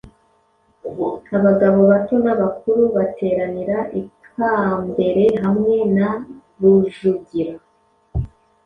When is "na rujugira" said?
5.95-7.53